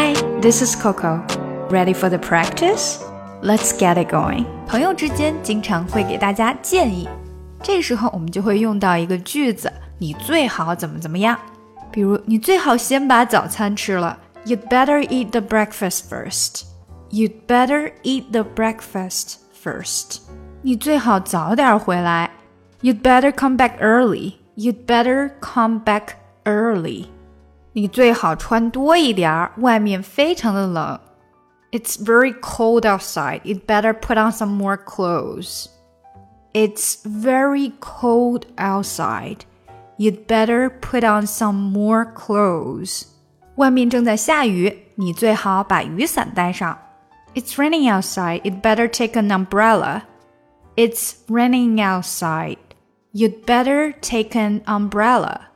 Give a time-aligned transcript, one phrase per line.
[0.00, 1.22] Hi, this is Coco.
[1.70, 3.04] Ready for the practice?
[3.42, 4.46] Let's get it going.
[4.66, 7.08] 朋友之间经常会给大家建议，
[7.62, 11.38] 这时候我们就会用到一个句子：你最好怎么怎么样。
[11.92, 14.18] 比如，你最好先把早餐吃了。
[14.44, 16.64] You'd better eat the breakfast first.
[17.10, 20.20] You'd better eat the breakfast first.
[20.62, 22.30] 你最好早点回来。
[22.82, 24.34] You'd better come back early.
[24.56, 26.14] You'd better come back
[26.44, 27.06] early.
[27.72, 30.98] 你最好穿多一点儿，外面非常的冷。
[31.72, 33.42] It's very cold outside.
[33.42, 35.66] You'd better put on some more clothes.
[36.52, 39.40] It's very cold outside.
[39.98, 43.04] You'd better put on some more clothes.
[43.56, 46.78] 外面正在下雨，你最好把雨伞带上。
[47.34, 48.40] It's raining outside.
[48.42, 50.02] You'd better take an umbrella.
[50.76, 52.58] It's raining outside.
[53.12, 55.48] You'd better take an umbrella.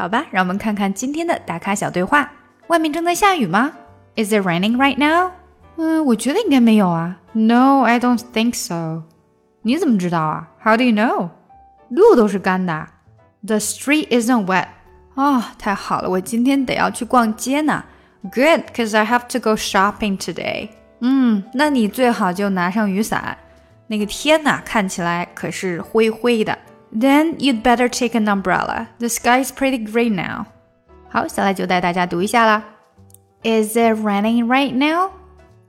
[0.00, 2.32] 好吧，让我们看看今天的打卡小对话。
[2.68, 3.70] 外面正在下雨吗
[4.16, 5.32] ？Is it raining right now？
[5.76, 7.18] 嗯，我觉得应该没有啊。
[7.32, 9.02] No, I don't think so。
[9.60, 11.28] 你怎么知道啊？How do you know？
[11.90, 12.86] 路都是干的。
[13.46, 14.68] The street isn't wet。
[15.16, 17.84] 哦，太好了，我今天得要去逛街呢。
[18.22, 20.70] Good, cause I have to go shopping today。
[21.00, 23.36] 嗯，那你最好就拿上雨伞。
[23.88, 26.56] 那个天呐，看起来可是灰灰的。
[26.91, 28.89] then you'd better take an umbrella.
[28.99, 30.45] The sky's pretty gray now.
[31.09, 32.63] 好，下来就带大家读一下啦。
[33.43, 35.11] Is it raining right now?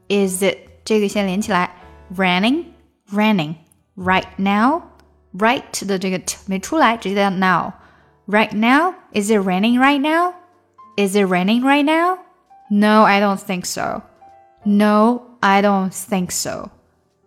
[0.08, 1.70] Is it 这个先连起来，
[2.14, 2.64] raining
[3.12, 3.56] raining
[3.96, 4.82] right now
[5.36, 8.94] right 的这个 t 没出来，直接到 now。Right now?
[9.12, 10.34] Is it raining right now?
[10.96, 12.18] Is it raining right now?
[12.68, 14.02] No, I don't think so.
[14.64, 16.70] No, I don't think so.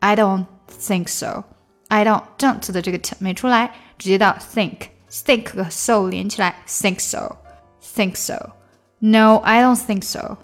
[0.01, 1.45] I don't think so.
[1.93, 3.71] I don't don't 的这个 t 没出来。
[3.97, 4.77] 直接到 think
[5.11, 7.35] think 和 so 连起来，think so
[7.83, 10.37] think so。No, I don't think so.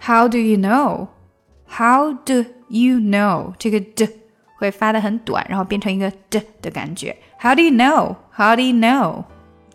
[0.00, 1.08] How do you know?
[1.66, 3.54] How do you know?
[3.58, 4.08] 这个 d
[4.58, 7.16] 会发的很短，然后变成一个 d 的感觉。
[7.40, 8.16] How do you know?
[8.32, 9.24] How do you know?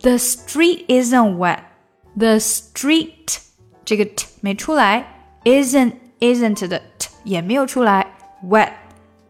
[0.01, 1.61] The street isn't wet.
[2.15, 3.37] The street
[3.83, 5.05] 这个 t 没出来，
[5.43, 8.73] isn't isn't 的 t 也没有出来，wet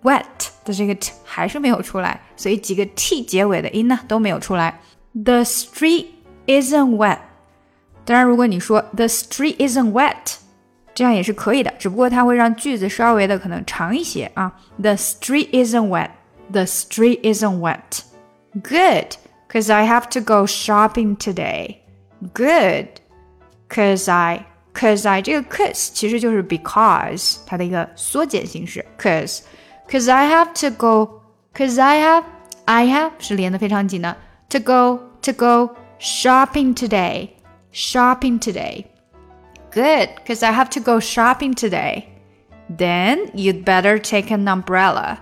[0.04, 4.80] wet 的这个 t 还是没有出来，所以几个 t 结尾的音呢都没有出来。
[5.14, 6.08] The street
[6.48, 7.20] isn't wet。
[8.04, 10.36] 当然，如果你说 The street isn't wet，
[10.94, 14.60] 这样也是可以的，只不过它会让句子稍微的可能长一些啊。
[14.78, 16.10] The street isn't wet.
[16.52, 18.02] The street isn't wet.
[18.54, 19.18] Good,
[19.50, 21.78] cause I have to go shopping today.
[22.34, 23.02] Good,
[23.70, 29.42] cause I cause I 这个 cause 其实就是 because 它的一个缩减形式，cause。
[29.90, 31.22] Cause I have to go.
[31.54, 32.24] Cause I have
[32.66, 34.18] I have 是连的非常紧的。
[34.50, 37.30] To go to go shopping today.
[37.72, 38.86] Shopping today.
[39.72, 42.06] Good, cause I have to go shopping today.
[42.70, 45.18] Then you'd better take an umbrella.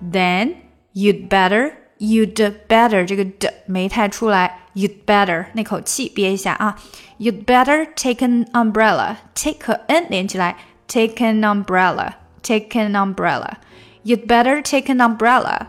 [0.00, 0.54] Then
[0.94, 2.34] you'd better you'd
[2.68, 6.76] better 这个的没太出来，you'd better 那口气憋一下啊。
[7.18, 9.16] You'd better take an umbrella.
[9.34, 12.12] Take 和 n 连起来，take an umbrella.
[12.48, 13.58] Take an umbrella.
[14.02, 15.68] You'd better take an umbrella.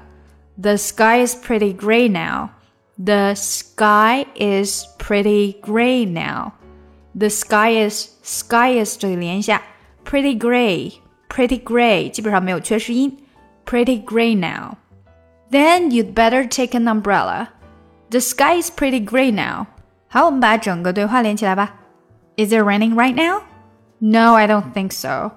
[0.58, 2.52] The sky is pretty gray now.
[2.98, 6.54] The sky is pretty gray now.
[7.14, 9.62] The sky is sky is 这里连一下，
[10.04, 10.94] pretty gray
[11.30, 13.18] pretty gray 基本上没有缺失音，
[13.66, 14.76] pretty gray now.
[15.52, 17.50] Then you'd better take an umbrella.
[18.10, 19.68] The sky is pretty gray now.
[20.08, 21.76] 好，我们把整个对话连起来吧。
[22.38, 23.42] Is it raining right now?
[24.00, 25.32] No, I don't think so.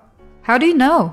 [0.44, 1.12] How do you know?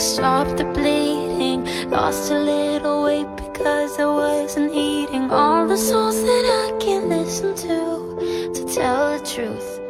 [0.00, 1.64] stop the bleeding.
[1.90, 7.54] Lost a little weight because I wasn't eating all the songs that I can't listen
[7.54, 8.52] to.
[8.54, 9.80] To tell the truth,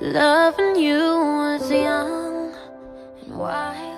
[0.00, 2.54] loving you was young
[3.22, 3.95] and wild.